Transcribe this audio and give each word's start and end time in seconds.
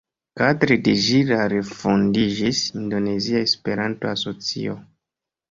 Kadre 0.39 0.77
de 0.87 0.95
ĝi 1.07 1.19
la 1.31 1.37
refondiĝis 1.53 2.63
Indonezia 2.81 3.43
Esperanto-Asocio. 3.49 4.77